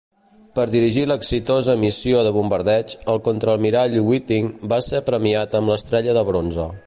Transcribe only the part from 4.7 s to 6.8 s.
va ser premiat amb l'estrella de bronze.